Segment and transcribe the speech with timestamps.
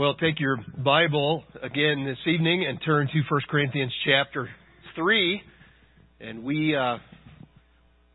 [0.00, 4.48] Well, take your Bible again this evening and turn to 1 Corinthians chapter
[4.96, 5.42] 3.
[6.20, 6.96] And we uh,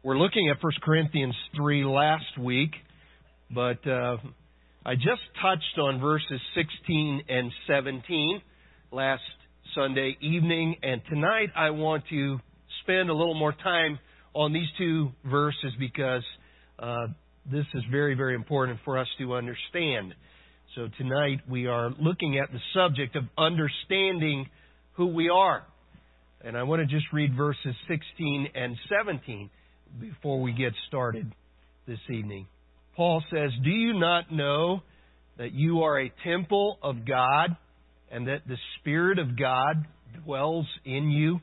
[0.01, 2.71] were looking at 1 Corinthians 3 last week,
[3.53, 4.17] but uh,
[4.83, 8.41] I just touched on verses 16 and 17
[8.91, 9.21] last
[9.75, 10.77] Sunday evening.
[10.81, 12.39] And tonight I want to
[12.81, 13.99] spend a little more time
[14.33, 16.23] on these two verses because
[16.79, 17.09] uh,
[17.45, 20.15] this is very, very important for us to understand.
[20.75, 24.49] So tonight we are looking at the subject of understanding
[24.95, 25.63] who we are.
[26.43, 29.49] And I want to just read verses 16 and 17
[30.01, 31.33] before we get started
[31.87, 32.47] this evening.
[32.97, 34.81] Paul says, Do you not know
[35.37, 37.55] that you are a temple of God
[38.11, 39.85] and that the Spirit of God
[40.25, 41.39] dwells in you?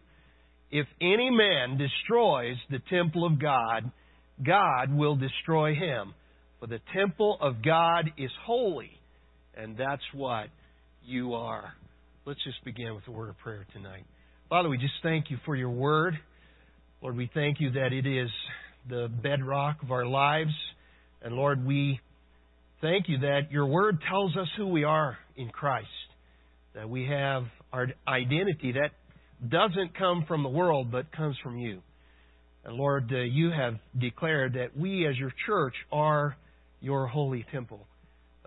[0.70, 3.90] If any man destroys the temple of God,
[4.44, 6.12] God will destroy him.
[6.60, 8.98] For the temple of God is holy
[9.56, 10.48] and that's what
[11.04, 11.72] you are.
[12.24, 14.04] Let's just begin with a word of prayer tonight.
[14.48, 16.18] Father, we just thank you for your word.
[17.00, 18.30] Lord, we thank you that it is
[18.88, 20.52] the bedrock of our lives.
[21.22, 22.00] And Lord, we
[22.80, 25.88] thank you that your word tells us who we are in Christ,
[26.74, 28.90] that we have our identity that
[29.48, 31.80] doesn't come from the world but comes from you.
[32.64, 36.36] And Lord, uh, you have declared that we as your church are
[36.80, 37.86] your holy temple.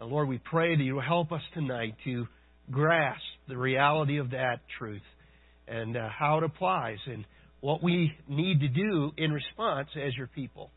[0.01, 2.27] Uh, Lord, we pray that you help us tonight to
[2.69, 5.01] grasp the reality of that truth
[5.67, 7.25] and uh, how it applies and
[7.61, 10.69] what we need to do in response as your people.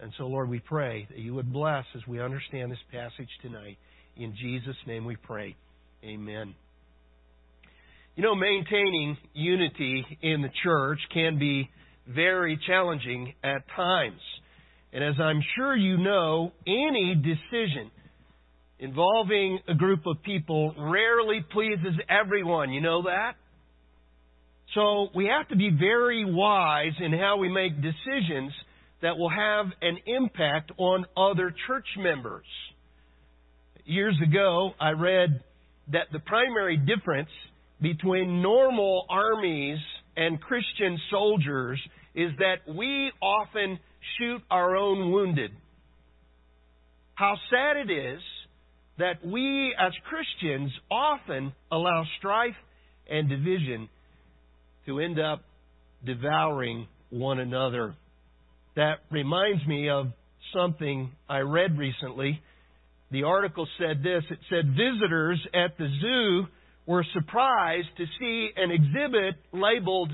[0.00, 3.76] And so, Lord, we pray that you would bless as we understand this passage tonight.
[4.16, 5.56] In Jesus' name we pray.
[6.02, 6.54] Amen.
[8.16, 11.68] You know, maintaining unity in the church can be
[12.08, 14.20] very challenging at times.
[14.92, 17.90] And as I'm sure you know, any decision
[18.78, 22.72] involving a group of people rarely pleases everyone.
[22.72, 23.34] You know that?
[24.74, 28.52] So we have to be very wise in how we make decisions
[29.02, 32.46] that will have an impact on other church members.
[33.84, 35.42] Years ago, I read
[35.92, 37.28] that the primary difference
[37.80, 39.78] between normal armies
[40.16, 41.78] and Christian soldiers
[42.14, 43.78] is that we often
[44.18, 45.50] shoot our own wounded.
[47.14, 48.20] How sad it is
[48.98, 52.54] that we as Christians often allow strife
[53.10, 53.88] and division
[54.86, 55.42] to end up
[56.04, 57.94] devouring one another.
[58.76, 60.08] That reminds me of
[60.54, 62.40] something I read recently.
[63.10, 66.46] The article said this it said, Visitors at the zoo
[66.86, 70.10] were surprised to see an exhibit labeled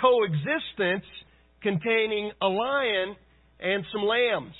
[0.00, 1.04] Coexistence
[1.62, 3.16] containing a lion
[3.60, 4.54] and some lambs.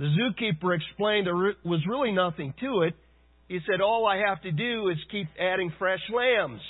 [0.00, 2.94] The zookeeper explained there was really nothing to it.
[3.48, 6.62] He said, All I have to do is keep adding fresh lambs.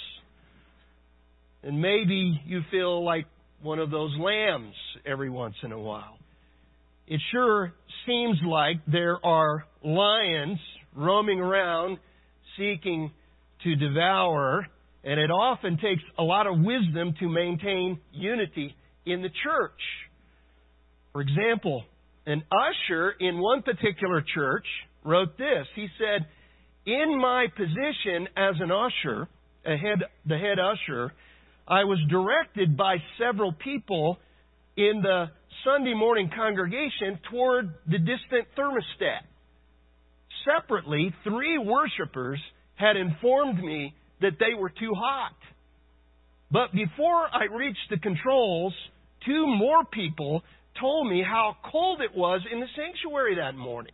[1.62, 3.26] And maybe you feel like
[3.62, 4.74] one of those lambs
[5.06, 6.18] every once in a while.
[7.06, 7.72] It sure
[8.04, 10.58] seems like there are lions
[10.96, 11.98] roaming around
[12.58, 13.12] seeking
[13.62, 14.66] to devour,
[15.04, 18.74] and it often takes a lot of wisdom to maintain unity
[19.06, 19.80] in the church.
[21.12, 21.84] For example,
[22.26, 24.66] an usher in one particular church
[25.04, 25.66] wrote this.
[25.74, 26.26] He said,
[26.86, 29.28] In my position as an usher,
[29.64, 31.12] head, the head usher,
[31.66, 34.18] I was directed by several people
[34.76, 35.26] in the
[35.64, 39.22] Sunday morning congregation toward the distant thermostat.
[40.44, 42.40] Separately, three worshipers
[42.76, 45.36] had informed me that they were too hot.
[46.50, 48.74] But before I reached the controls,
[49.24, 50.42] two more people
[50.80, 53.92] told me how cold it was in the sanctuary that morning.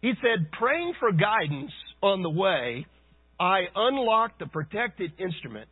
[0.00, 2.86] He said, praying for guidance on the way,
[3.40, 5.68] I unlocked the protected instrument.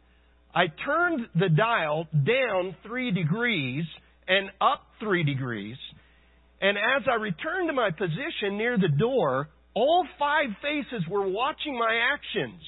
[0.54, 3.84] I turned the dial down three degrees
[4.26, 5.76] and up three degrees.
[6.60, 11.78] And as I returned to my position near the door, all five faces were watching
[11.78, 12.62] my actions.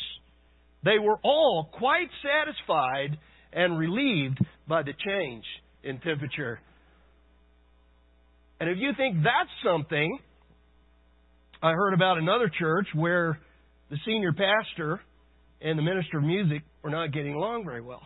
[0.85, 3.19] They were all quite satisfied
[3.53, 4.39] and relieved
[4.69, 5.45] by the change
[5.83, 6.61] in temperature
[8.61, 10.19] and if you think that's something,
[11.63, 13.39] I heard about another church where
[13.91, 15.01] the senior pastor
[15.61, 18.03] and the minister of music were not getting along very well.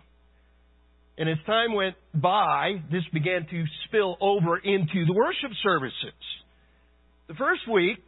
[1.19, 6.19] And as time went by, this began to spill over into the worship services.
[7.28, 7.99] The first week,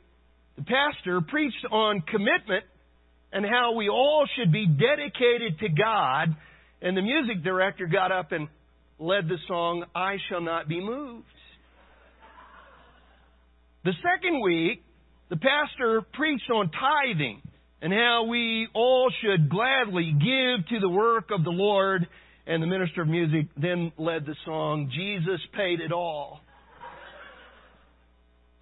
[0.57, 2.65] the pastor preached on commitment
[3.33, 6.35] and how we all should be dedicated to God.
[6.81, 8.49] And the music director got up and
[8.99, 11.27] led the song, I Shall Not Be Moved.
[13.85, 14.83] The second week,
[15.29, 17.43] the pastor preached on tithing
[17.83, 22.07] and how we all should gladly give to the work of the Lord.
[22.47, 26.41] And the minister of music then led the song, Jesus Paid It All.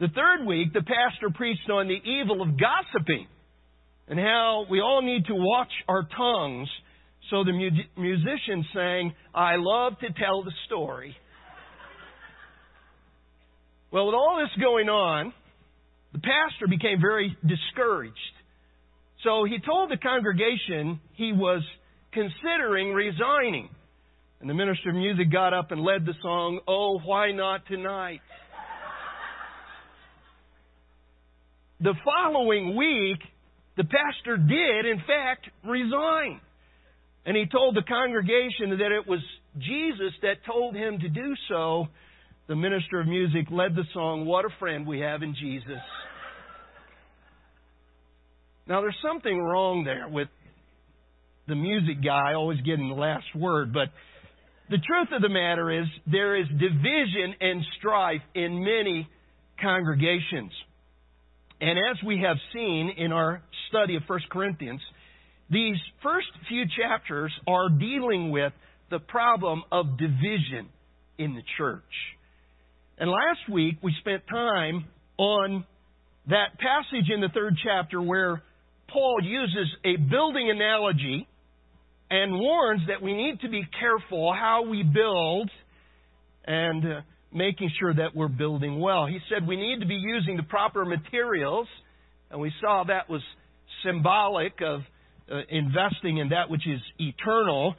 [0.00, 3.28] The third week, the pastor preached on the evil of gossiping
[4.08, 6.68] and how we all need to watch our tongues.
[7.30, 11.14] So the mu- musician sang, I love to tell the story.
[13.92, 15.34] Well, with all this going on,
[16.14, 18.16] the pastor became very discouraged.
[19.22, 21.62] So he told the congregation he was
[22.12, 23.68] considering resigning.
[24.40, 28.20] And the minister of music got up and led the song, Oh, Why Not Tonight?
[31.80, 33.18] the following week,
[33.76, 36.40] the pastor did, in fact, resign.
[37.26, 39.20] And he told the congregation that it was
[39.58, 41.88] Jesus that told him to do so.
[42.52, 45.80] The minister of music led the song, What a Friend We Have in Jesus.
[48.66, 50.28] Now, there's something wrong there with
[51.48, 53.88] the music guy always getting the last word, but
[54.68, 59.08] the truth of the matter is there is division and strife in many
[59.58, 60.52] congregations.
[61.58, 64.82] And as we have seen in our study of 1 Corinthians,
[65.48, 68.52] these first few chapters are dealing with
[68.90, 70.68] the problem of division
[71.16, 71.80] in the church.
[72.98, 74.86] And last week we spent time
[75.18, 75.64] on
[76.28, 78.42] that passage in the third chapter where
[78.88, 81.26] Paul uses a building analogy
[82.10, 85.50] and warns that we need to be careful how we build
[86.44, 87.00] and uh,
[87.32, 89.06] making sure that we're building well.
[89.06, 91.66] He said we need to be using the proper materials,
[92.30, 93.22] and we saw that was
[93.84, 94.80] symbolic of
[95.30, 97.74] uh, investing in that which is eternal.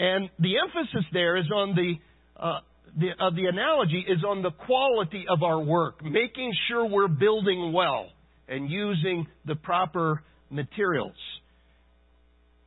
[0.00, 1.94] And the emphasis there is on the,
[2.42, 2.60] uh,
[2.98, 7.72] the, uh, the analogy is on the quality of our work, making sure we're building
[7.72, 8.08] well
[8.48, 11.16] and using the proper materials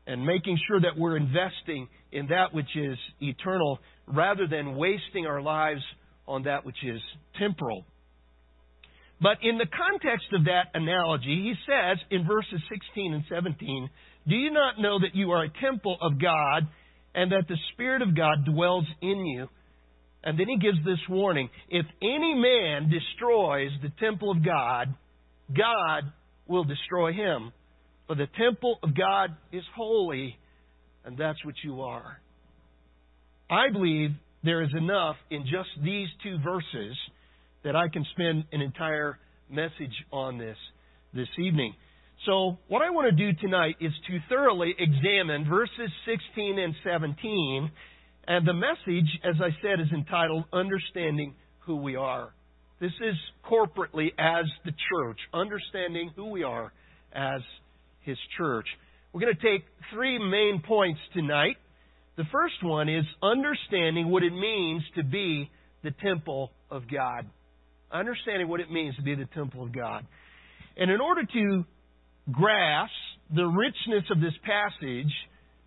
[0.05, 5.41] and making sure that we're investing in that which is eternal rather than wasting our
[5.41, 5.81] lives
[6.27, 7.01] on that which is
[7.39, 7.85] temporal.
[9.21, 13.89] But in the context of that analogy, he says in verses 16 and 17,
[14.27, 16.67] Do you not know that you are a temple of God
[17.15, 19.47] and that the Spirit of God dwells in you?
[20.23, 24.93] And then he gives this warning If any man destroys the temple of God,
[25.55, 26.11] God
[26.47, 27.51] will destroy him.
[28.07, 30.37] For the temple of God is holy,
[31.05, 32.19] and that's what you are.
[33.49, 34.11] I believe
[34.43, 36.97] there is enough in just these two verses
[37.63, 39.17] that I can spend an entire
[39.49, 40.57] message on this
[41.13, 41.73] this evening.
[42.25, 47.71] So, what I want to do tonight is to thoroughly examine verses 16 and 17.
[48.25, 51.35] And the message, as I said, is entitled Understanding
[51.65, 52.33] Who We Are.
[52.79, 53.15] This is
[53.45, 56.71] corporately as the church, understanding who we are
[57.13, 57.41] as
[58.01, 58.65] His church.
[59.11, 61.57] We're going to take three main points tonight.
[62.15, 65.49] The first one is understanding what it means to be
[65.83, 67.25] the temple of God.
[67.91, 70.05] Understanding what it means to be the temple of God.
[70.77, 71.65] And in order to
[72.31, 72.93] grasp
[73.35, 75.11] the richness of this passage,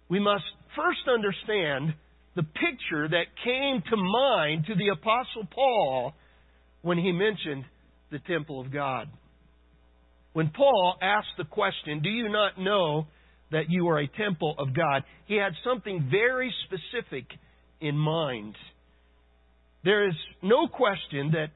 [0.09, 0.45] we must
[0.75, 1.95] first understand
[2.37, 6.13] the picture that came to mind to the Apostle Paul
[6.83, 7.65] when he mentioned
[8.13, 9.09] the temple of God.
[10.33, 13.07] When Paul asked the question, Do you not know
[13.51, 15.05] that you are a temple of God.
[15.27, 17.27] He had something very specific
[17.81, 18.57] in mind.
[19.85, 21.49] There is no question that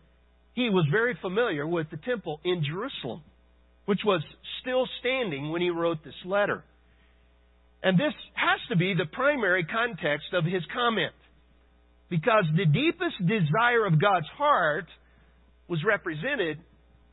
[0.54, 3.22] he was very familiar with the temple in Jerusalem,
[3.86, 4.22] which was
[4.60, 6.62] still standing when he wrote this letter.
[7.82, 11.14] And this has to be the primary context of his comment.
[12.08, 14.86] Because the deepest desire of God's heart
[15.68, 16.58] was represented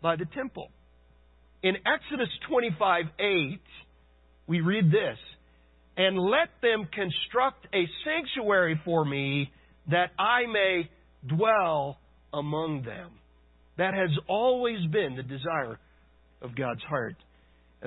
[0.02, 0.70] by the temple.
[1.64, 3.60] In Exodus 25 8,
[4.48, 5.18] we read this
[5.96, 9.52] and let them construct a sanctuary for me
[9.90, 10.90] that I may
[11.28, 11.98] dwell
[12.34, 13.12] among them.
[13.78, 15.80] That has always been the desire
[16.42, 17.16] of God's heart.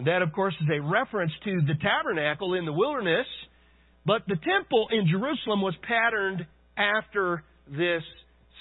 [0.01, 3.27] And that, of course, is a reference to the tabernacle in the wilderness,
[4.07, 8.03] but the temple in Jerusalem was patterned after this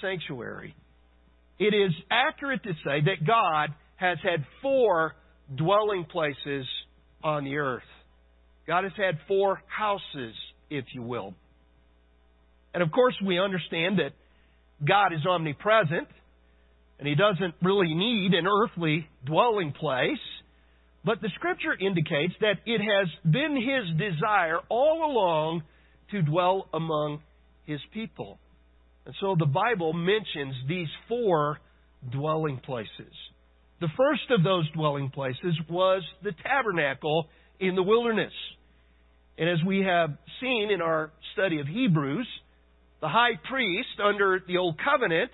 [0.01, 0.75] sanctuary.
[1.57, 5.15] It is accurate to say that God has had four
[5.55, 6.65] dwelling places
[7.23, 7.83] on the earth.
[8.67, 10.35] God has had four houses,
[10.69, 11.33] if you will.
[12.73, 14.11] And of course, we understand that
[14.85, 16.09] God is omnipresent,
[16.99, 20.19] and He doesn't really need an earthly dwelling place.
[21.05, 25.63] But the Scripture indicates that it has been His desire all along
[26.11, 27.21] to dwell among
[27.65, 28.37] His people.
[29.05, 31.59] And so the Bible mentions these four
[32.11, 33.13] dwelling places.
[33.79, 37.27] The first of those dwelling places was the tabernacle
[37.59, 38.33] in the wilderness.
[39.37, 42.27] And as we have seen in our study of Hebrews,
[43.01, 45.31] the high priest under the Old Covenant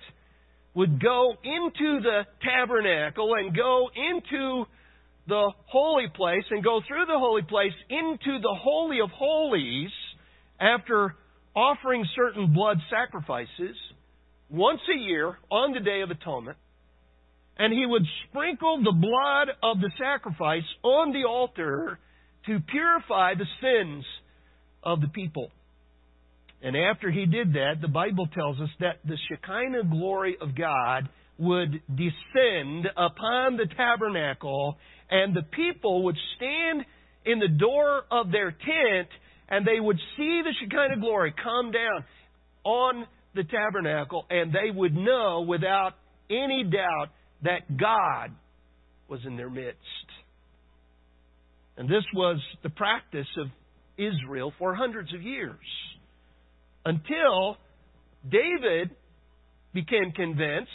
[0.74, 4.66] would go into the tabernacle and go into
[5.28, 9.90] the holy place and go through the holy place into the Holy of Holies
[10.60, 11.16] after
[11.54, 13.76] offering certain blood sacrifices
[14.50, 16.56] once a year on the Day of Atonement.
[17.58, 21.98] And he would sprinkle the blood of the sacrifice on the altar
[22.46, 24.04] to purify the sins
[24.82, 25.50] of the people.
[26.62, 31.08] And after he did that, the Bible tells us that the Shekinah glory of God
[31.38, 34.76] would descend upon the tabernacle,
[35.10, 36.84] and the people would stand
[37.24, 39.08] in the door of their tent,
[39.48, 42.04] and they would see the Shekinah glory come down
[42.64, 45.92] on the tabernacle, and they would know without
[46.30, 47.08] any doubt
[47.42, 48.32] that God
[49.08, 49.78] was in their midst.
[51.76, 53.48] And this was the practice of
[53.98, 55.58] Israel for hundreds of years
[56.84, 57.56] until
[58.28, 58.90] David
[59.74, 60.70] became convinced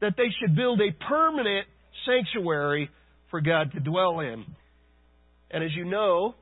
[0.00, 1.66] that they should build a permanent
[2.06, 2.90] sanctuary
[3.30, 4.44] for God to dwell in.
[5.50, 6.34] And as you know,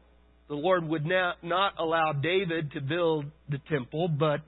[0.49, 4.41] the Lord would not, not allow David to build the temple, but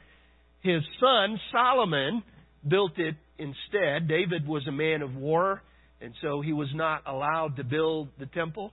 [0.61, 2.23] his son Solomon
[2.67, 4.09] built it instead.
[4.09, 5.63] David was a man of war,
[6.01, 8.73] and so he was not allowed to build the temple.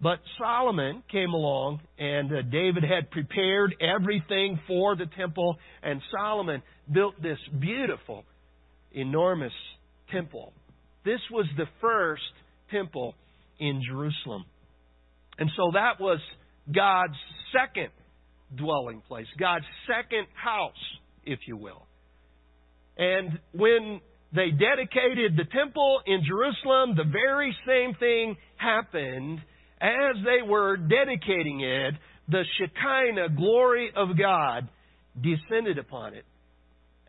[0.00, 6.62] But Solomon came along, and uh, David had prepared everything for the temple, and Solomon
[6.92, 8.24] built this beautiful,
[8.94, 9.52] enormous
[10.10, 10.52] temple.
[11.04, 12.22] This was the first
[12.70, 13.14] temple
[13.58, 14.44] in Jerusalem.
[15.38, 16.18] And so that was
[16.72, 17.16] God's
[17.52, 17.90] second
[18.56, 20.72] dwelling place, God's second house,
[21.24, 21.86] if you will.
[22.96, 24.00] And when
[24.34, 29.40] they dedicated the temple in Jerusalem, the very same thing happened
[29.80, 31.94] as they were dedicating it,
[32.28, 34.68] the Shekinah glory of God
[35.20, 36.24] descended upon it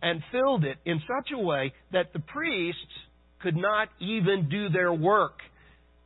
[0.03, 2.81] and filled it in such a way that the priests
[3.41, 5.39] could not even do their work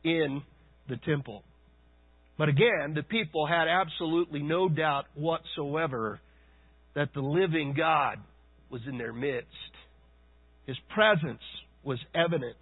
[0.04, 0.40] in
[0.88, 1.42] the temple.
[2.38, 6.20] But again, the people had absolutely no doubt whatsoever
[6.94, 8.18] that the living God
[8.70, 9.48] was in their midst.
[10.66, 11.42] His presence
[11.82, 12.56] was evident.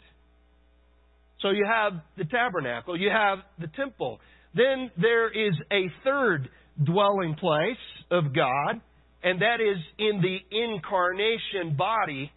[1.43, 4.21] So you have the tabernacle, you have the temple.
[4.55, 6.49] Then there is a third
[6.83, 7.77] dwelling place
[8.11, 8.81] of God,
[9.27, 12.31] and that is in the incarnation body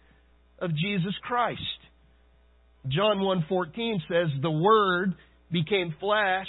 [0.58, 1.60] of Jesus Christ.
[2.88, 5.14] John 1:14 says the word
[5.52, 6.48] became flesh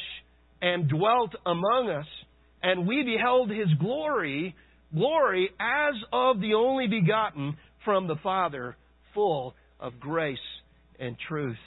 [0.61, 2.07] and dwelt among us
[2.63, 4.55] and we beheld his glory
[4.93, 7.55] glory as of the only begotten
[7.85, 8.75] from the Father
[9.13, 10.37] full of grace
[10.99, 11.57] and truth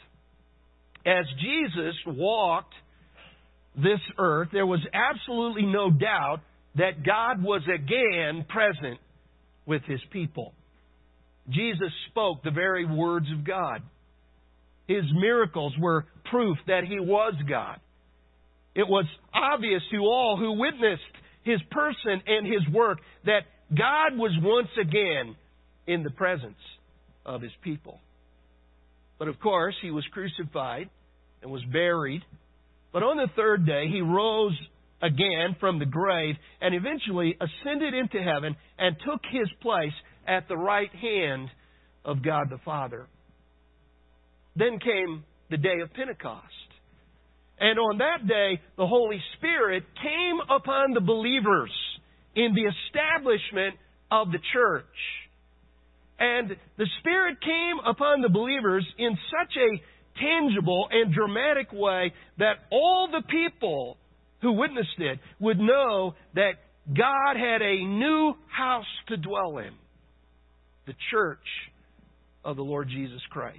[1.07, 2.75] as Jesus walked
[3.77, 6.41] this earth, there was absolutely no doubt
[6.77, 8.99] that God was again present
[9.67, 10.53] with his people.
[11.49, 13.83] Jesus spoke the very words of God.
[14.87, 17.81] His miracles were proof that he was God.
[18.75, 21.03] It was obvious to all who witnessed
[21.45, 25.37] his person and his work that God was once again
[25.87, 26.59] in the presence
[27.25, 28.01] of his people.
[29.19, 30.91] But of course, he was crucified
[31.43, 32.23] and was buried.
[32.93, 34.59] But on the third day, he rose
[35.05, 39.93] again from the grave and eventually ascended into heaven and took his place
[40.27, 41.51] at the right hand
[42.05, 43.07] of God the Father.
[44.57, 46.45] Then came the day of Pentecost.
[47.61, 51.71] And on that day, the Holy Spirit came upon the believers
[52.35, 53.77] in the establishment
[54.11, 54.85] of the church.
[56.19, 62.55] And the Spirit came upon the believers in such a tangible and dramatic way that
[62.71, 63.99] all the people
[64.45, 66.53] who witnessed it would know that
[66.87, 69.73] God had a new house to dwell in
[70.87, 71.39] the church
[72.45, 73.59] of the Lord Jesus Christ.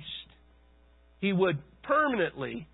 [1.22, 2.68] He would permanently,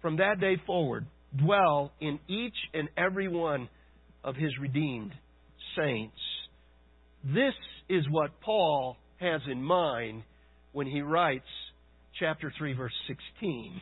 [0.00, 1.06] from that day forward,
[1.36, 3.68] dwell in each and every one
[4.22, 5.12] of his redeemed
[5.76, 6.14] saints.
[7.24, 7.54] This
[7.88, 10.22] is what Paul has in mind
[10.70, 11.48] when he writes
[12.20, 13.80] chapter 3 verse 16.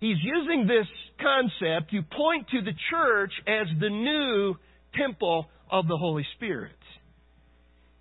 [0.00, 0.86] He's using this
[1.20, 4.54] concept to point to the church as the new
[4.96, 6.72] temple of the Holy Spirit.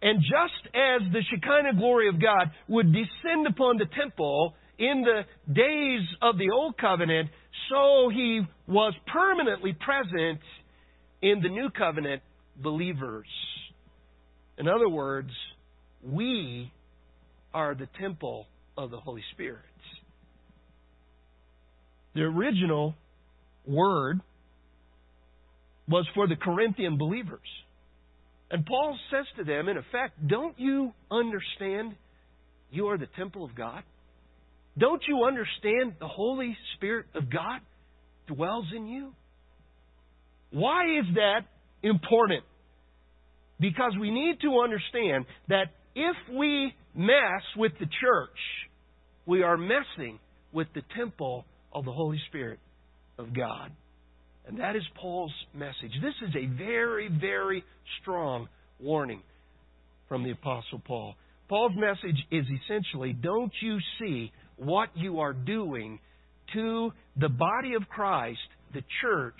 [0.02, 5.24] And just as the Shekinah glory of God would descend upon the temple in the
[5.52, 7.30] days of the Old Covenant,
[7.70, 10.40] so He was permanently present
[11.24, 12.22] in the New Covenant
[12.62, 13.28] believers.
[14.60, 15.32] In other words,
[16.04, 16.72] we
[17.54, 18.46] are the temple
[18.78, 19.64] of the Holy Spirit.
[22.18, 22.96] The original
[23.68, 24.22] word
[25.88, 27.48] was for the Corinthian believers.
[28.50, 31.96] And Paul says to them, in effect, don't you understand
[32.72, 33.84] you are the temple of God?
[34.80, 37.60] Don't you understand the Holy Spirit of God
[38.26, 39.14] dwells in you?
[40.50, 41.42] Why is that
[41.84, 42.44] important?
[43.60, 48.40] Because we need to understand that if we mess with the church,
[49.28, 50.18] we are messing
[50.52, 51.46] with the temple
[51.78, 52.60] of the Holy Spirit
[53.20, 53.72] of God.
[54.48, 55.92] And that is Paul's message.
[56.02, 57.64] This is a very, very
[58.02, 58.48] strong
[58.80, 59.22] warning
[60.10, 61.16] from the Apostle Paul.
[61.50, 66.00] Paul's message is essentially don't you see what you are doing
[66.54, 68.40] to the body of Christ,
[68.74, 69.36] the church,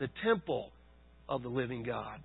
[0.00, 0.70] the temple
[1.28, 2.20] of the living God?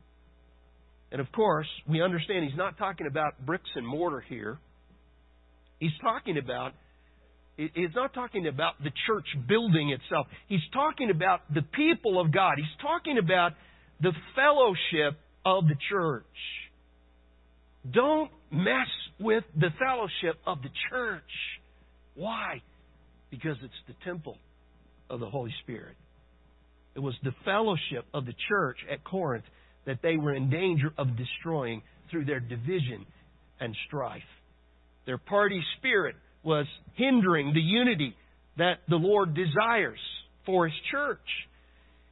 [1.12, 4.58] And of course, we understand he's not talking about bricks and mortar here.
[5.80, 6.72] He's talking about
[7.74, 10.28] He's not talking about the church building itself.
[10.48, 12.54] He's talking about the people of God.
[12.58, 13.54] He's talking about
[14.02, 16.26] the fellowship of the church.
[17.92, 18.88] Don't mess
[19.20, 21.22] with the fellowship of the church.
[22.16, 22.62] Why?
[23.30, 24.38] Because it's the temple
[25.10, 25.96] of the Holy Spirit.
[26.96, 29.46] It was the fellowship of the church at Corinth
[29.86, 33.06] that they were in danger of destroying through their division
[33.60, 34.22] and strife.
[35.06, 38.16] Their party spirit was hindering the unity
[38.58, 40.00] that the Lord desires
[40.46, 41.20] for His church.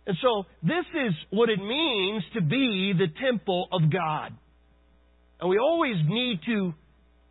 [0.08, 4.34] And so, this is what it means to be the temple of God.
[5.40, 6.74] And we always need to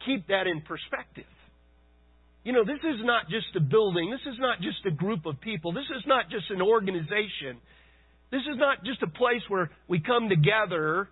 [0.06, 1.24] keep that in perspective.
[2.44, 4.10] You know, this is not just a building.
[4.10, 5.72] This is not just a group of people.
[5.72, 7.60] This is not just an organization.
[8.30, 11.08] This is not just a place where we come together.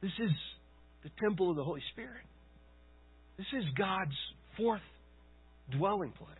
[0.00, 0.30] This is
[1.02, 2.24] the temple of the Holy Spirit.
[3.36, 4.16] This is God's
[4.56, 4.80] fourth
[5.76, 6.30] dwelling place.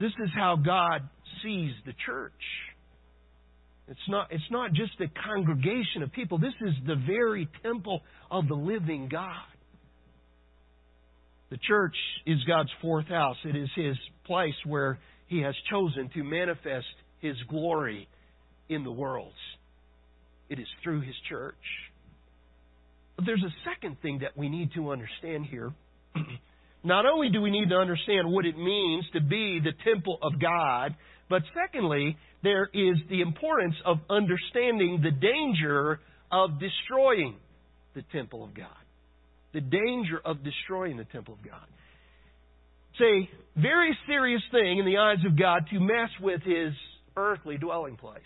[0.00, 1.08] This is how God
[1.42, 2.32] sees the church.
[3.88, 6.38] It's not, it's not just a congregation of people.
[6.38, 9.46] This is the very temple of the living God.
[11.50, 11.94] The church
[12.26, 13.36] is God's fourth house.
[13.44, 16.86] It is His place where He has chosen to manifest
[17.20, 18.08] His glory
[18.68, 19.32] in the world.
[20.48, 21.54] It is through His church.
[23.24, 25.72] There's a second thing that we need to understand here.
[26.84, 30.40] Not only do we need to understand what it means to be the temple of
[30.40, 30.94] God,
[31.28, 36.00] but secondly, there is the importance of understanding the danger
[36.30, 37.36] of destroying
[37.94, 38.68] the temple of God.
[39.52, 41.66] The danger of destroying the temple of God.
[42.92, 46.72] It's a very serious thing in the eyes of God to mess with his
[47.16, 48.20] earthly dwelling place.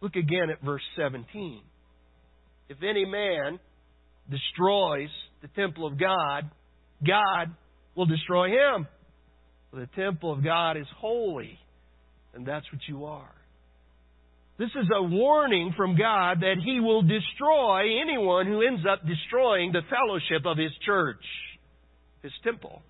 [0.00, 1.60] Look again at verse 17.
[2.68, 3.58] If any man
[4.30, 5.08] destroys
[5.42, 6.50] the temple of God,
[7.06, 7.54] God
[7.94, 8.86] will destroy him.
[9.72, 11.58] The temple of God is holy,
[12.34, 13.34] and that's what you are.
[14.58, 19.70] This is a warning from God that He will destroy anyone who ends up destroying
[19.70, 21.22] the fellowship of His church,
[22.22, 22.82] His temple.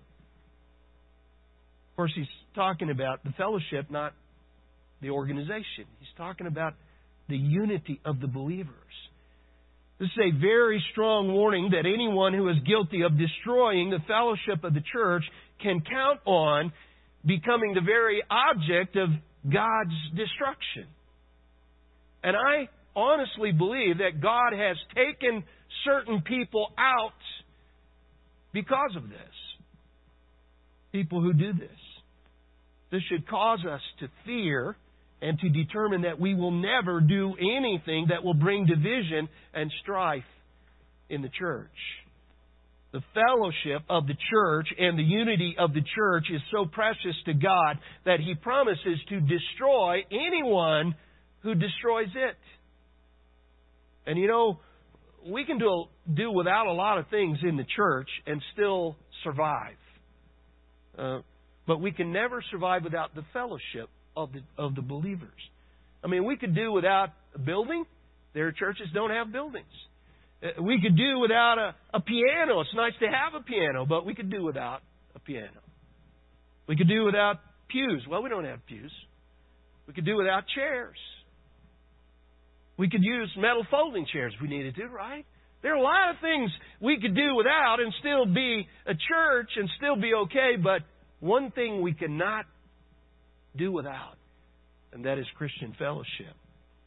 [1.91, 4.13] Of course, He's talking about the fellowship, not
[5.01, 5.85] the organization.
[5.99, 6.73] He's talking about
[7.27, 8.73] the unity of the believers.
[9.99, 14.63] This is a very strong warning that anyone who is guilty of destroying the fellowship
[14.63, 15.23] of the church
[15.61, 16.71] can count on
[17.25, 19.09] becoming the very object of
[19.43, 20.87] God's destruction.
[22.23, 25.43] And I honestly believe that God has taken
[25.83, 27.11] certain people out
[28.53, 29.19] because of this.
[30.93, 31.69] People who do this.
[32.91, 34.75] This should cause us to fear
[35.21, 40.23] and to determine that we will never do anything that will bring division and strife
[41.09, 41.69] in the church.
[42.91, 47.33] The fellowship of the church and the unity of the church is so precious to
[47.33, 50.95] God that He promises to destroy anyone
[51.43, 52.35] who destroys it.
[54.07, 54.59] And you know,
[55.27, 59.75] we can do, do without a lot of things in the church and still survive.
[60.97, 61.19] Uh,
[61.67, 65.39] but we can never survive without the fellowship of the, of the believers.
[66.03, 67.85] I mean, we could do without a building.
[68.33, 69.65] Their churches don't have buildings.
[70.43, 72.59] Uh, we could do without a, a piano.
[72.59, 74.81] It's nice to have a piano, but we could do without
[75.15, 75.61] a piano.
[76.67, 77.37] We could do without
[77.69, 78.05] pews.
[78.09, 78.91] Well, we don't have pews.
[79.87, 80.97] We could do without chairs.
[82.77, 85.25] We could use metal folding chairs if we needed to, right?
[85.61, 86.51] There are a lot of things
[86.81, 90.81] we could do without and still be a church and still be okay, but
[91.19, 92.45] one thing we cannot
[93.59, 94.15] do without,
[94.93, 96.33] and that is Christian fellowship.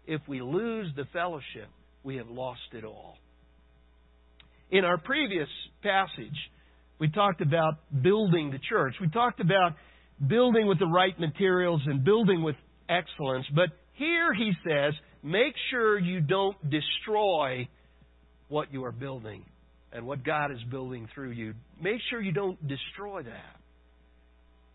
[0.06, 1.68] If we lose the fellowship,
[2.02, 3.16] we have lost it all.
[4.70, 5.48] In our previous
[5.82, 6.36] passage,
[6.98, 8.94] we talked about building the church.
[9.00, 9.72] We talked about
[10.26, 12.56] building with the right materials and building with
[12.88, 13.46] excellence.
[13.54, 17.68] But here he says, make sure you don't destroy
[18.48, 19.44] what you are building
[19.92, 21.54] and what God is building through you.
[21.80, 23.61] Make sure you don't destroy that.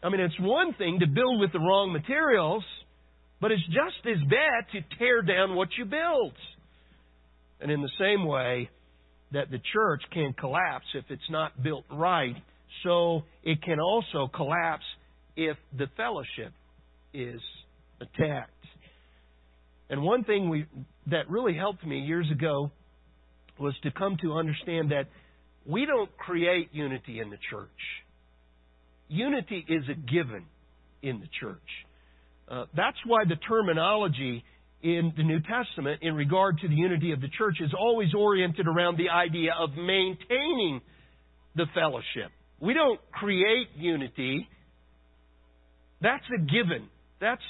[0.07, 2.63] I mean, it's one thing to build with the wrong materials,
[3.41, 6.31] but it's just as bad to tear down what you build.
[7.59, 8.69] And in the same way
[9.33, 12.37] that the church can collapse if it's not built right,
[12.85, 14.85] so it can also collapse
[15.35, 16.53] if the fellowship
[17.13, 17.41] is
[17.99, 18.51] attacked.
[19.89, 20.67] And one thing we,
[21.07, 22.71] that really helped me years ago
[23.59, 25.09] was to come to understand that
[25.65, 27.67] we don't create unity in the church.
[29.09, 30.45] Unity is a given
[31.01, 31.57] in the church.
[32.49, 34.43] Uh, that's why the terminology
[34.81, 38.67] in the New Testament in regard to the unity of the church is always oriented
[38.67, 40.81] around the idea of maintaining
[41.55, 42.31] the fellowship.
[42.59, 44.47] We don't create unity.
[46.01, 46.89] That's a given.
[47.19, 47.41] That's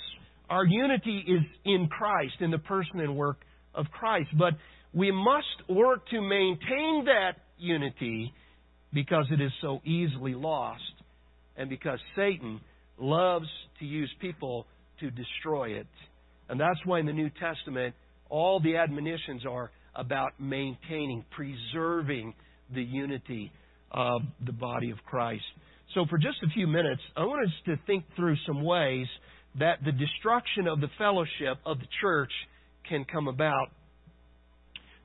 [0.49, 3.37] our unity is in Christ, in the person and work
[3.75, 4.29] of Christ.
[4.37, 4.53] But
[4.93, 8.33] we must work to maintain that unity
[8.93, 10.81] because it is so easily lost
[11.57, 12.61] and because Satan
[12.97, 13.47] loves
[13.79, 14.65] to use people
[14.99, 15.87] to destroy it.
[16.49, 17.93] And that's why in the New Testament,
[18.29, 22.33] all the admonitions are about maintaining, preserving
[22.73, 23.51] the unity
[23.91, 25.43] of the body of Christ.
[25.93, 29.07] So, for just a few minutes, I want us to think through some ways
[29.59, 32.31] that the destruction of the fellowship of the church
[32.87, 33.69] can come about.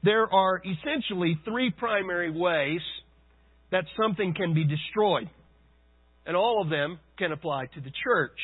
[0.02, 2.80] There are essentially three primary ways
[3.70, 5.30] that something can be destroyed,
[6.26, 8.38] and all of them can apply to the church.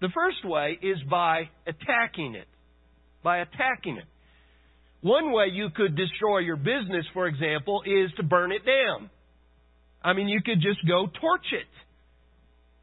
[0.00, 2.48] The first way is by attacking it.
[3.22, 4.04] By attacking it.
[5.00, 9.10] One way you could destroy your business, for example, is to burn it down.
[10.02, 11.66] I mean, you could just go torch it,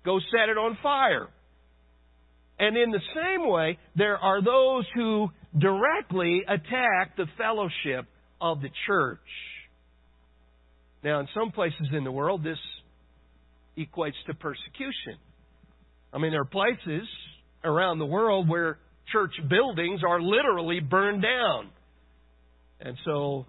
[0.06, 1.28] go set it on fire.
[2.58, 8.06] And in the same way, there are those who directly attack the fellowship
[8.42, 9.20] of the church.
[11.04, 12.58] Now, in some places in the world, this
[13.78, 15.18] equates to persecution.
[16.12, 17.08] I mean, there are places
[17.64, 18.80] around the world where
[19.12, 21.70] church buildings are literally burned down.
[22.80, 23.46] And so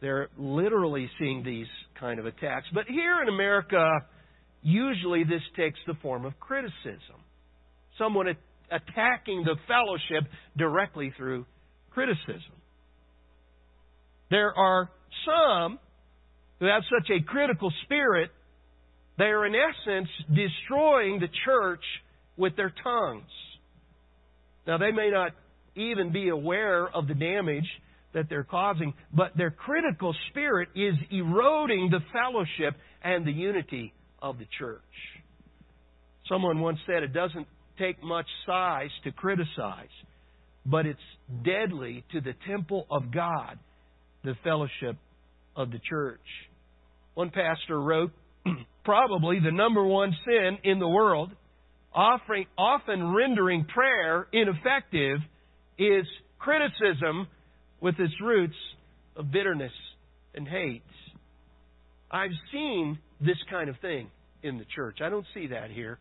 [0.00, 1.66] they're literally seeing these
[1.98, 2.66] kind of attacks.
[2.74, 3.84] But here in America,
[4.62, 7.22] usually this takes the form of criticism.
[7.98, 8.26] Someone
[8.70, 11.46] attacking the fellowship directly through
[11.90, 12.52] criticism.
[14.30, 14.90] There are
[15.26, 15.78] some
[16.58, 18.30] who have such a critical spirit,
[19.18, 21.84] they are in essence destroying the church
[22.36, 23.30] with their tongues.
[24.66, 25.32] Now, they may not
[25.74, 27.68] even be aware of the damage
[28.14, 34.38] that they're causing, but their critical spirit is eroding the fellowship and the unity of
[34.38, 34.80] the church.
[36.28, 37.46] Someone once said it doesn't
[37.78, 39.88] take much size to criticize,
[40.64, 41.00] but it's
[41.44, 43.58] deadly to the temple of God,
[44.24, 44.96] the fellowship
[45.56, 46.20] of the church.
[47.14, 48.12] One pastor wrote,
[48.84, 51.30] probably the number one sin in the world,
[51.94, 55.18] offering, often rendering prayer ineffective,
[55.78, 56.06] is
[56.38, 57.26] criticism
[57.80, 58.56] with its roots
[59.16, 59.72] of bitterness
[60.34, 60.82] and hate.
[62.10, 64.10] I've seen this kind of thing
[64.42, 64.98] in the church.
[65.02, 65.98] I don't see that here.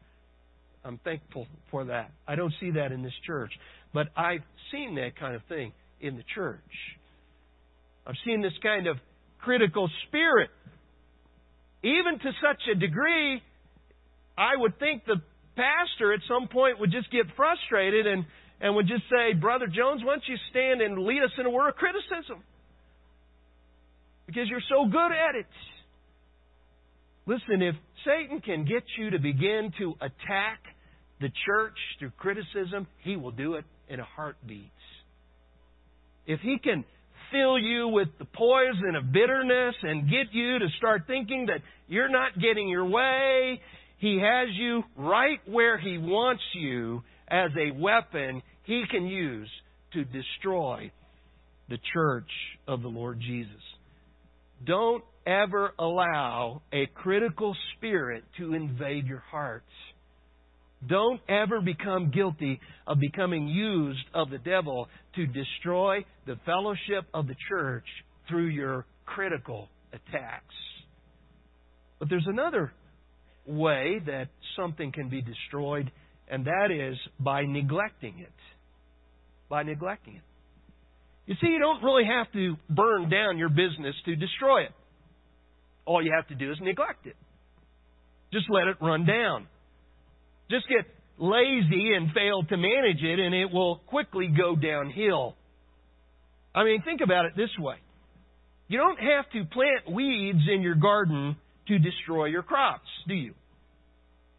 [0.83, 2.11] I'm thankful for that.
[2.27, 3.51] I don't see that in this church.
[3.93, 6.59] But I've seen that kind of thing in the church.
[8.05, 8.97] I've seen this kind of
[9.39, 10.49] critical spirit.
[11.83, 13.41] Even to such a degree,
[14.37, 15.21] I would think the
[15.55, 18.25] pastor at some point would just get frustrated and
[18.61, 21.49] and would just say, Brother Jones, why don't you stand and lead us in a
[21.49, 22.43] word of criticism?
[24.27, 25.47] Because you're so good at it.
[27.25, 30.59] Listen, if Satan can get you to begin to attack
[31.19, 34.71] the church through criticism, he will do it in a heartbeat.
[36.27, 36.85] If he can
[37.31, 42.09] fill you with the poison of bitterness and get you to start thinking that you're
[42.09, 43.59] not getting your way,
[43.97, 49.49] he has you right where he wants you as a weapon he can use
[49.93, 50.91] to destroy
[51.69, 52.29] the church
[52.67, 53.61] of the Lord Jesus.
[54.65, 59.65] Don't ever allow a critical spirit to invade your hearts.
[60.87, 67.27] Don't ever become guilty of becoming used of the devil to destroy the fellowship of
[67.27, 67.85] the church
[68.27, 70.55] through your critical attacks.
[71.99, 72.71] But there's another
[73.45, 75.91] way that something can be destroyed,
[76.27, 78.31] and that is by neglecting it
[79.51, 80.21] by neglecting it.
[81.27, 84.71] You see, you don't really have to burn down your business to destroy it.
[85.85, 87.15] All you have to do is neglect it.
[88.33, 89.47] Just let it run down.
[90.51, 90.85] Just get
[91.17, 95.35] lazy and fail to manage it, and it will quickly go downhill.
[96.53, 97.75] I mean, think about it this way.
[98.67, 101.37] You don't have to plant weeds in your garden
[101.67, 103.33] to destroy your crops, do you?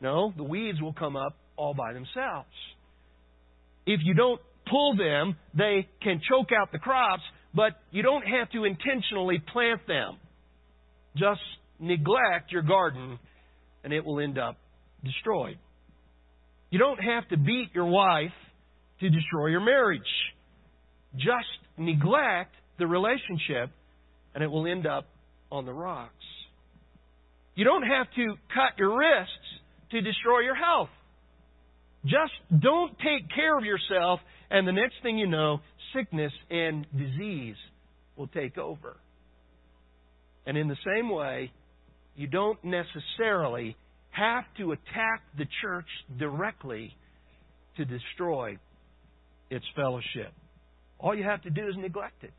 [0.03, 2.49] No, the weeds will come up all by themselves.
[3.87, 7.23] If you don't pull them, they can choke out the crops,
[7.55, 10.19] but you don't have to intentionally plant them.
[11.17, 11.41] Just
[11.79, 13.19] neglect your garden
[13.85, 14.57] and it will end up
[15.05, 15.59] destroyed.
[16.73, 18.33] You don't have to beat your wife
[19.01, 20.01] to destroy your marriage.
[21.15, 23.69] Just neglect the relationship
[24.35, 25.05] and it will end up
[25.51, 26.15] on the rocks.
[27.55, 30.89] You don't have to cut your wrists to destroy your health.
[32.07, 35.61] Just don't take care of yourself, and the next thing you know,
[35.95, 37.57] sickness and disease
[38.17, 38.97] will take over.
[40.47, 41.53] And in the same way,
[42.17, 43.77] you don't necessarily
[44.13, 45.87] have to attack the church
[46.19, 46.95] directly
[47.77, 48.59] to destroy
[49.51, 50.33] its fellowship.
[50.99, 52.33] All you have to do is neglect it.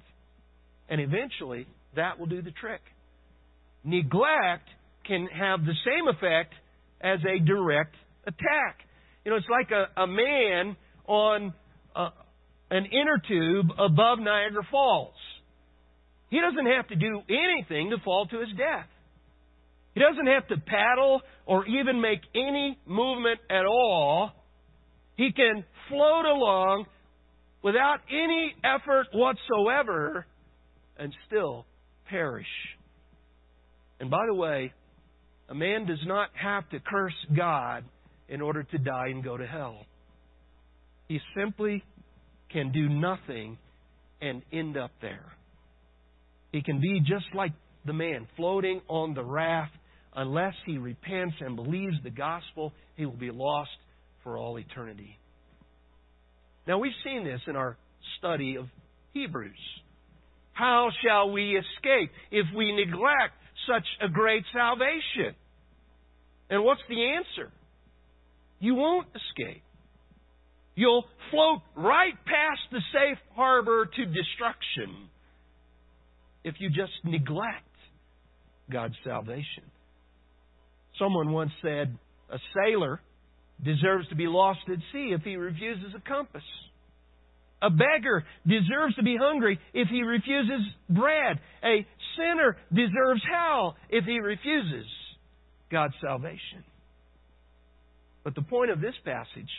[0.87, 2.81] And eventually, that will do the trick.
[3.83, 4.67] Neglect
[5.05, 6.53] can have the same effect
[7.01, 8.77] as a direct attack.
[9.25, 11.53] You know, it's like a, a man on
[11.95, 12.07] a,
[12.71, 15.13] an inner tube above Niagara Falls.
[16.29, 18.87] He doesn't have to do anything to fall to his death.
[19.93, 24.31] He doesn't have to paddle or even make any movement at all.
[25.15, 26.85] He can float along
[27.63, 30.25] without any effort whatsoever
[30.97, 31.65] and still
[32.09, 32.47] perish.
[33.99, 34.73] And by the way,
[35.49, 37.83] a man does not have to curse God
[38.27, 39.85] in order to die and go to hell.
[41.07, 41.83] He simply
[42.51, 43.57] can do nothing
[44.21, 45.33] and end up there.
[46.51, 47.51] He can be just like
[47.85, 49.73] the man floating on the raft.
[50.15, 53.71] Unless he repents and believes the gospel, he will be lost
[54.23, 55.17] for all eternity.
[56.67, 57.77] Now, we've seen this in our
[58.19, 58.65] study of
[59.13, 59.51] Hebrews.
[60.53, 63.33] How shall we escape if we neglect
[63.67, 65.35] such a great salvation?
[66.49, 67.51] And what's the answer?
[68.59, 69.63] You won't escape.
[70.75, 75.09] You'll float right past the safe harbor to destruction
[76.43, 77.67] if you just neglect
[78.71, 79.63] God's salvation.
[80.99, 81.97] Someone once said,
[82.31, 82.99] A sailor
[83.63, 86.43] deserves to be lost at sea if he refuses a compass.
[87.61, 91.39] A beggar deserves to be hungry if he refuses bread.
[91.63, 91.85] A
[92.17, 94.85] sinner deserves hell if he refuses
[95.71, 96.63] God's salvation.
[98.23, 99.49] But the point of this passage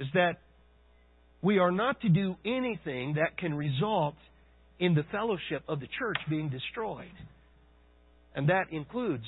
[0.00, 0.38] is that
[1.40, 4.16] we are not to do anything that can result
[4.80, 7.06] in the fellowship of the church being destroyed.
[8.34, 9.24] And that includes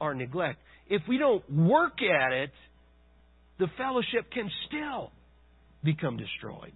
[0.00, 0.58] our neglect.
[0.88, 2.50] If we don't work at it,
[3.58, 5.10] the fellowship can still
[5.84, 6.72] become destroyed.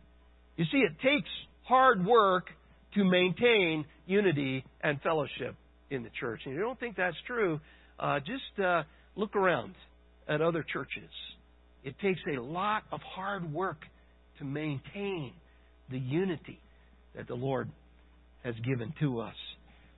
[0.57, 1.29] You see, it takes
[1.65, 2.47] hard work
[2.95, 5.55] to maintain unity and fellowship
[5.91, 6.41] in the church.
[6.45, 7.61] And if you don't think that's true,
[7.99, 8.83] uh, just uh,
[9.17, 9.75] look around
[10.29, 11.11] at other churches.
[11.85, 13.79] It takes a lot of hard work
[14.39, 15.33] to maintain
[15.91, 16.61] the unity
[17.17, 17.69] that the Lord
[18.45, 19.35] has given to us.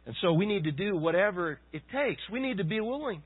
[0.07, 2.21] And so we need to do whatever it takes.
[2.31, 3.23] We need to be willing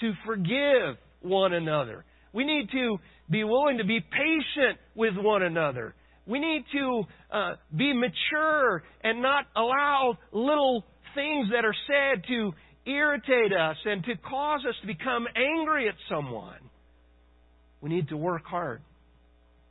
[0.00, 2.04] to forgive one another.
[2.32, 2.98] We need to
[3.30, 5.94] be willing to be patient with one another.
[6.26, 12.52] We need to uh, be mature and not allow little things that are said to
[12.86, 16.58] irritate us and to cause us to become angry at someone.
[17.80, 18.82] We need to work hard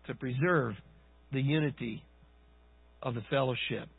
[0.07, 0.75] to preserve
[1.31, 2.03] the unity
[3.01, 3.89] of the fellowship.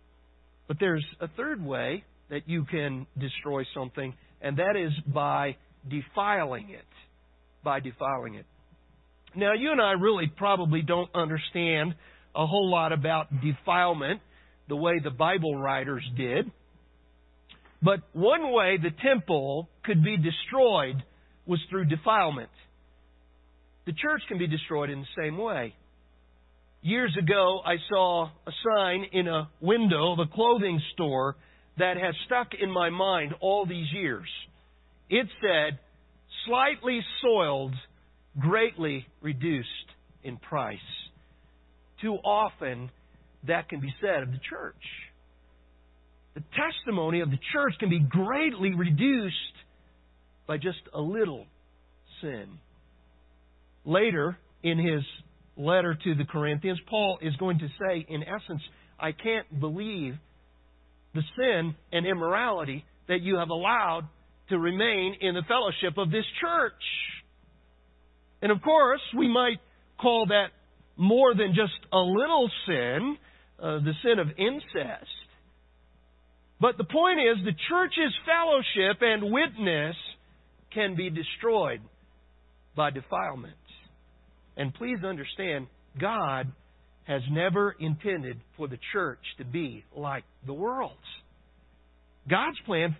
[0.69, 5.57] But there's a third way that you can destroy something, and that is by
[5.89, 6.85] defiling it.
[7.63, 8.47] By defiling it.
[9.37, 11.95] Now, you and I really probably don't understand
[12.35, 14.21] a whole lot about defilement
[14.69, 16.51] the way the Bible writers did.
[17.83, 21.03] But one way the temple could be destroyed
[21.47, 22.51] was through defilement.
[23.87, 25.75] The church can be destroyed in the same way.
[26.81, 31.37] Years ago, I saw a sign in a window of a clothing store
[31.79, 34.29] that has stuck in my mind all these years.
[35.11, 35.79] It said,
[36.47, 37.75] slightly soiled,
[38.39, 39.69] greatly reduced
[40.23, 40.79] in price.
[42.01, 42.91] Too often,
[43.47, 44.75] that can be said of the church.
[46.35, 49.35] The testimony of the church can be greatly reduced
[50.47, 51.47] by just a little
[52.21, 52.59] sin.
[53.85, 55.03] Later, in his
[55.57, 58.63] letter to the Corinthians, Paul is going to say, in essence,
[58.99, 60.15] I can't believe
[61.15, 64.09] the sin and immorality that you have allowed
[64.49, 66.73] to remain in the fellowship of this church.
[68.43, 69.59] And of course, we might
[70.01, 70.49] call that
[70.97, 73.17] more than just a little sin,
[73.59, 75.11] uh, the sin of incest.
[76.61, 79.97] But the point is, the church's fellowship and witness
[80.73, 81.81] can be destroyed
[82.77, 83.55] by defilement.
[84.57, 85.67] And please understand,
[86.01, 86.53] God
[87.05, 90.95] has never intended for the church to be like the world's.
[92.29, 92.97] God's plan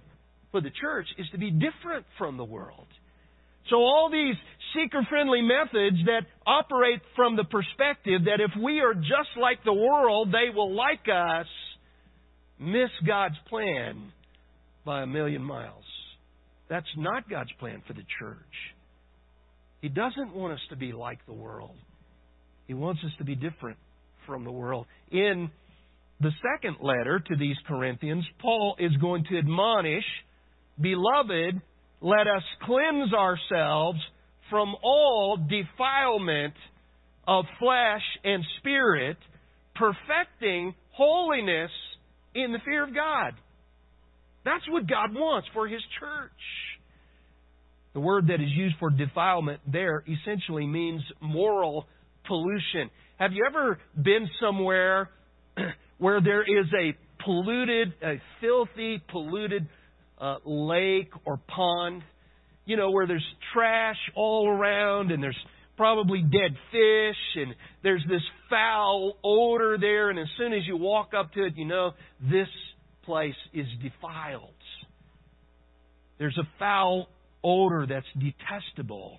[0.53, 2.87] for the church is to be different from the world.
[3.71, 4.37] So all these
[4.75, 9.73] seeker friendly methods that operate from the perspective that if we are just like the
[9.73, 11.47] world, they will like us,
[12.59, 14.13] miss God's plan
[14.85, 15.85] by a million miles.
[16.69, 18.37] That's not God's plan for the church.
[19.81, 21.77] He doesn't want us to be like the world.
[22.67, 23.79] He wants us to be different
[24.27, 24.87] from the world.
[25.11, 25.51] In
[26.21, 30.05] the second letter to these Corinthians, Paul is going to admonish,
[30.81, 31.61] Beloved,
[32.01, 33.99] let us cleanse ourselves
[34.51, 36.55] from all defilement
[37.27, 39.17] of flesh and spirit,
[39.75, 41.71] perfecting holiness
[42.35, 43.33] in the fear of God.
[44.45, 46.31] That's what God wants for His church.
[47.95, 51.87] The word that is used for defilement there essentially means moral
[52.27, 52.91] pollution.
[53.19, 55.11] Have you ever been somewhere
[55.99, 59.69] where there is a polluted, a filthy, polluted
[60.19, 62.03] uh, lake or pond?
[62.67, 65.39] You know, where there's trash all around and there's
[65.77, 71.11] probably dead fish and there's this foul odor there and as soon as you walk
[71.17, 72.49] up to it, you know, this
[73.05, 74.51] place is defiled.
[76.19, 77.09] There's a foul
[77.43, 79.19] odor that's detestable.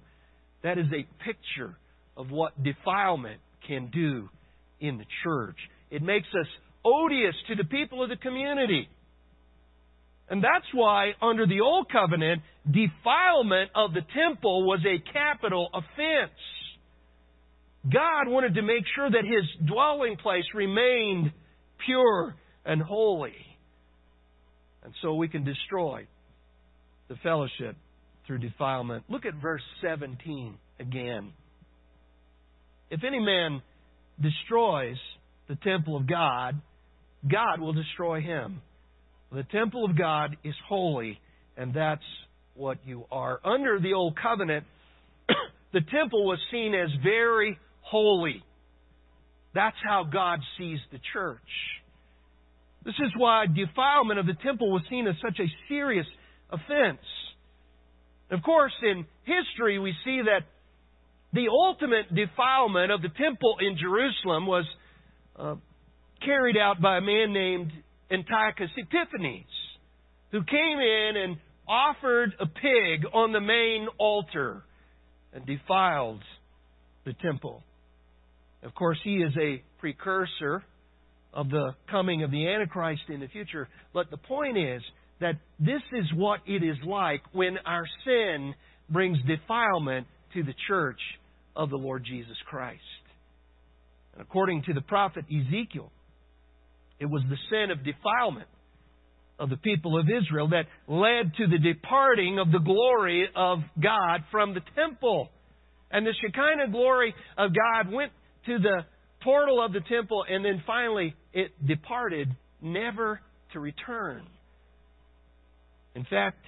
[0.63, 1.77] That is a picture
[2.17, 4.29] of what defilement can do
[4.79, 5.57] in the church.
[5.89, 6.47] It makes us
[6.83, 8.87] odious to the people of the community.
[10.29, 16.39] And that's why, under the Old Covenant, defilement of the temple was a capital offense.
[17.91, 21.31] God wanted to make sure that His dwelling place remained
[21.85, 23.35] pure and holy.
[24.83, 26.07] And so we can destroy
[27.07, 27.75] the fellowship
[28.25, 29.03] through defilement.
[29.09, 31.33] Look at verse 17 again.
[32.89, 33.61] If any man
[34.21, 34.97] destroys
[35.47, 36.61] the temple of God,
[37.29, 38.61] God will destroy him.
[39.31, 41.19] The temple of God is holy,
[41.57, 42.03] and that's
[42.53, 43.39] what you are.
[43.43, 44.65] Under the Old Covenant,
[45.73, 48.43] the temple was seen as very holy.
[49.53, 51.39] That's how God sees the church.
[52.83, 56.05] This is why defilement of the temple was seen as such a serious
[56.51, 57.01] offense.
[58.29, 60.45] Of course, in history, we see that
[61.35, 64.65] the ultimate defilement of the temple in Jerusalem was
[65.37, 65.55] uh,
[66.23, 67.71] carried out by a man named
[68.09, 69.45] Antiochus Epiphanes,
[70.31, 74.63] who came in and offered a pig on the main altar
[75.33, 76.21] and defiled
[77.05, 77.61] the temple.
[78.63, 80.63] Of course, he is a precursor
[81.33, 83.67] of the coming of the Antichrist in the future.
[83.93, 84.81] But the point is
[85.19, 88.55] that this is what it is like when our sin
[88.89, 90.99] brings defilement to the church
[91.55, 92.81] of the Lord Jesus Christ.
[94.13, 95.91] And according to the prophet Ezekiel,
[96.99, 98.47] it was the sin of defilement
[99.37, 104.23] of the people of Israel that led to the departing of the glory of God
[104.31, 105.29] from the temple.
[105.91, 108.11] And the Shekinah glory of God went
[108.45, 108.85] to the
[109.21, 112.29] portal of the temple and then finally it departed,
[112.61, 113.19] never
[113.53, 114.23] to return.
[115.95, 116.43] In fact,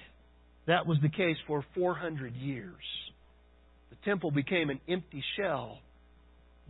[0.66, 2.74] that was the case for 400 years.
[4.08, 5.78] Temple became an empty shell.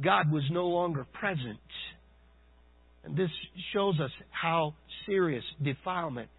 [0.03, 1.59] God was no longer present.
[3.05, 3.31] And this
[3.73, 4.75] shows us how
[5.07, 6.31] serious defilement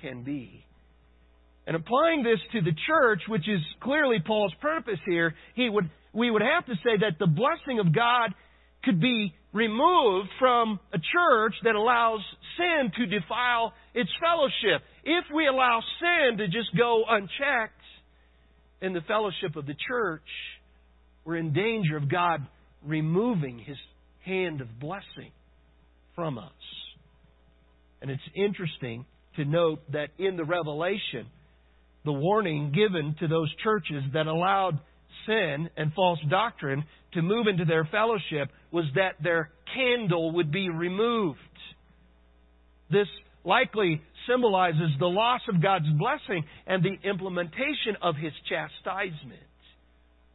[0.00, 0.64] can be.
[1.66, 6.30] And applying this to the church, which is clearly Paul's purpose here, he would, we
[6.30, 8.32] would have to say that the blessing of God
[8.84, 12.20] could be removed from a church that allows
[12.58, 14.82] sin to defile its fellowship.
[15.04, 17.80] If we allow sin to just go unchecked
[18.82, 20.22] in the fellowship of the church,
[21.24, 22.46] we're in danger of God
[22.84, 23.76] removing His
[24.24, 25.32] hand of blessing
[26.14, 26.52] from us.
[28.02, 29.06] And it's interesting
[29.36, 31.26] to note that in the Revelation,
[32.04, 34.78] the warning given to those churches that allowed
[35.26, 40.68] sin and false doctrine to move into their fellowship was that their candle would be
[40.68, 41.38] removed.
[42.90, 43.08] This
[43.44, 49.40] likely symbolizes the loss of God's blessing and the implementation of His chastisement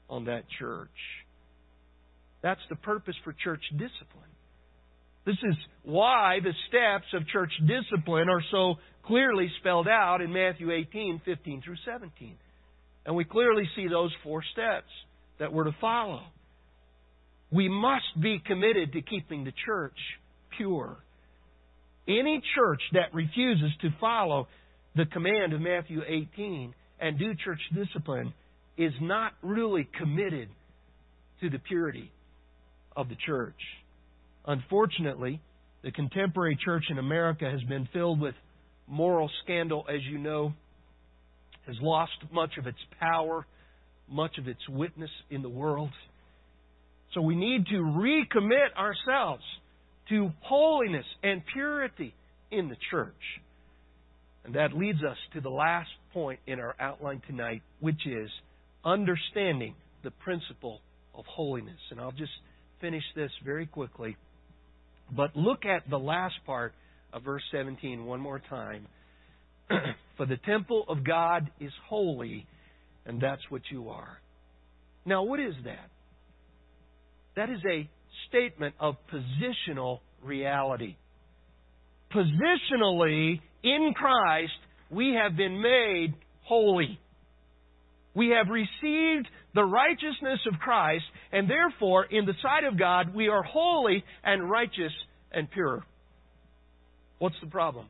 [0.09, 0.89] on that church.
[2.41, 4.29] That's the purpose for church discipline.
[5.25, 10.71] This is why the steps of church discipline are so clearly spelled out in Matthew
[10.71, 12.35] 18, 15 through 17.
[13.05, 14.89] And we clearly see those four steps.
[15.39, 16.21] that we're to follow.
[17.51, 19.97] We must be committed to keeping the church
[20.57, 20.97] pure.
[22.07, 24.47] Any church that refuses to follow
[24.95, 28.33] the command of Matthew 18 and do church discipline
[28.79, 30.47] is not really committed
[31.41, 32.09] to the purity
[32.95, 33.59] of the church.
[34.45, 35.41] Unfortunately,
[35.83, 38.35] the contemporary church in America has been filled with
[38.87, 40.53] moral scandal, as you know,
[41.67, 43.45] has lost much of its power,
[44.09, 45.89] much of its witness in the world.
[47.13, 49.43] So we need to recommit ourselves
[50.07, 52.13] to holiness and purity
[52.49, 53.13] in the church.
[54.45, 58.29] And that leads us to the last point in our outline tonight, which is
[58.85, 60.81] understanding the principle
[61.15, 61.79] of holiness.
[61.91, 62.31] And I'll just
[62.81, 64.15] finish this very quickly.
[65.15, 66.73] But look at the last part
[67.13, 68.87] of verse 17 one more time.
[70.17, 72.45] For the temple of God is holy,
[73.05, 74.19] and that's what you are.
[75.05, 75.89] Now, what is that?
[77.35, 77.89] That is a
[78.27, 80.95] statement of positional reality.
[82.13, 84.51] Positionally, in Christ,
[84.89, 86.13] we have been made
[86.43, 86.99] holy.
[88.19, 93.29] We have received the righteousness of Christ, and therefore, in the sight of God, we
[93.29, 94.91] are holy and righteous
[95.31, 95.85] and pure.
[97.19, 97.85] What's the problem?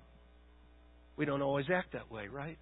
[1.17, 2.59] We don't always act that way, right?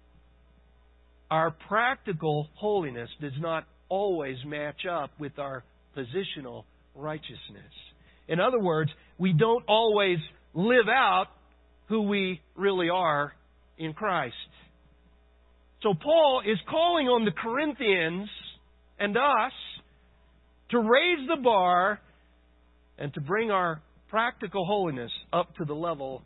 [1.30, 5.62] Our practical holiness does not always match up with our
[5.94, 6.64] positional
[6.94, 7.74] righteousness.
[8.28, 10.16] In other words, we don't always
[10.54, 11.26] live out
[11.88, 13.34] who we really are
[13.76, 14.36] in Christ.
[15.82, 18.28] So Paul is calling on the Corinthians
[18.98, 19.52] and us
[20.70, 22.00] to raise the bar
[22.98, 26.22] and to bring our practical holiness up to the level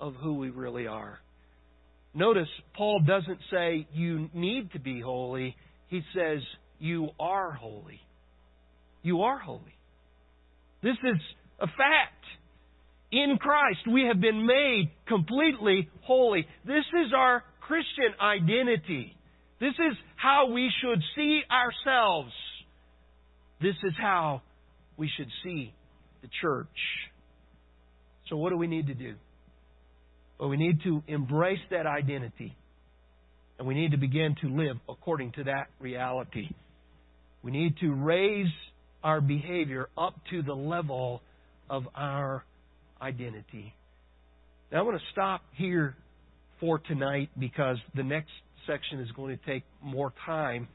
[0.00, 1.20] of who we really are.
[2.14, 5.54] Notice, Paul doesn't say you need to be holy.
[5.88, 6.40] He says
[6.78, 8.00] you are holy.
[9.02, 9.60] You are holy.
[10.82, 11.20] This is
[11.60, 12.24] a fact.
[13.12, 16.46] In Christ, we have been made completely holy.
[16.66, 19.16] This is our Christian identity.
[19.60, 22.32] This is how we should see ourselves.
[23.60, 24.42] This is how
[24.96, 25.72] we should see
[26.22, 26.66] the church.
[28.28, 29.14] So, what do we need to do?
[30.38, 32.54] Well, we need to embrace that identity.
[33.58, 36.50] And we need to begin to live according to that reality.
[37.42, 38.52] We need to raise
[39.02, 41.22] our behavior up to the level
[41.70, 42.44] of our
[43.00, 43.72] identity.
[44.70, 45.96] Now, I want to stop here
[46.60, 48.30] for tonight because the next
[48.66, 50.68] section is going to take more time.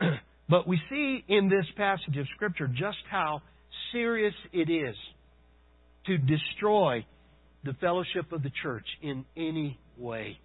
[0.48, 3.42] but we see in this passage of Scripture just how
[3.92, 4.96] serious it is
[6.06, 7.04] to destroy
[7.64, 10.38] the fellowship of the church in any way.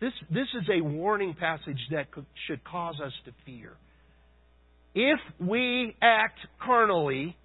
[0.00, 3.72] This, this is a warning passage that could, should cause us to fear.
[4.94, 7.36] If we act carnally,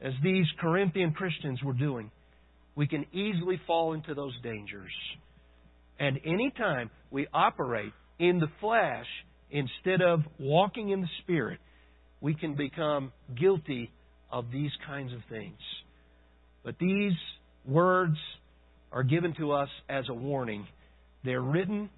[0.00, 2.10] as these Corinthian Christians were doing,
[2.74, 4.92] we can easily fall into those dangers.
[6.00, 9.06] And anytime we operate in the flesh
[9.50, 11.60] instead of walking in the Spirit,
[12.22, 13.92] we can become guilty
[14.32, 15.58] of these kinds of things.
[16.64, 17.12] But these
[17.66, 18.16] words
[18.90, 20.66] are given to us as a warning.
[21.22, 21.90] They're written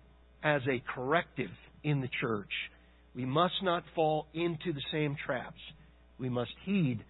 [0.42, 1.50] as a corrective
[1.84, 2.50] in the church.
[3.14, 5.60] We must not fall into the same traps.
[6.18, 7.04] We must heed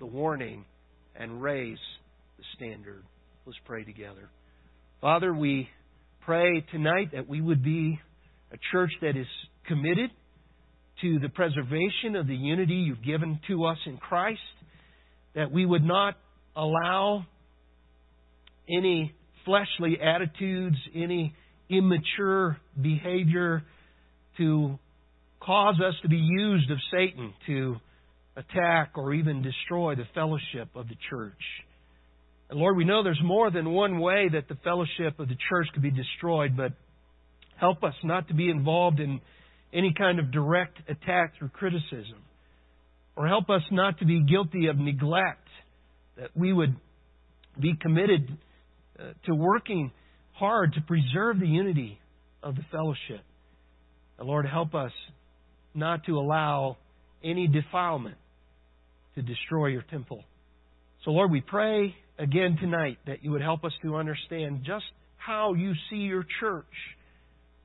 [0.00, 0.64] the warning
[1.14, 1.78] and raise
[2.38, 3.04] the standard.
[3.46, 4.30] Let's pray together.
[5.00, 5.68] Father, we
[6.24, 8.00] pray tonight that we would be
[8.50, 9.26] a church that is
[9.66, 10.10] committed
[11.02, 14.40] to the preservation of the unity you've given to us in Christ,
[15.34, 16.14] that we would not
[16.56, 17.26] allow
[18.68, 19.12] any
[19.44, 21.34] fleshly attitudes, any
[21.68, 23.62] immature behavior
[24.38, 24.78] to
[25.40, 27.76] cause us to be used of Satan to
[28.36, 31.32] attack or even destroy the fellowship of the church.
[32.50, 35.68] And Lord, we know there's more than one way that the fellowship of the church
[35.72, 36.72] could be destroyed, but
[37.56, 39.20] help us not to be involved in
[39.72, 42.22] any kind of direct attack through criticism.
[43.16, 45.48] Or help us not to be guilty of neglect,
[46.16, 46.76] that we would
[47.60, 48.36] be committed
[48.98, 49.92] uh, to working
[50.32, 51.98] hard to preserve the unity
[52.42, 53.24] of the fellowship.
[54.18, 54.92] And Lord, help us
[55.74, 56.76] not to allow
[57.22, 58.16] any defilement
[59.14, 60.24] to destroy your temple.
[61.04, 64.84] So, Lord, we pray again tonight that you would help us to understand just
[65.16, 66.64] how you see your church,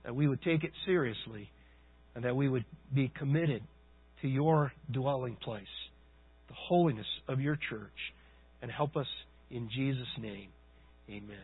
[0.03, 1.49] that we would take it seriously,
[2.15, 3.61] and that we would be committed
[4.21, 5.63] to your dwelling place,
[6.47, 7.91] the holiness of your church,
[8.61, 9.07] and help us
[9.51, 10.49] in Jesus' name.
[11.09, 11.37] Amen.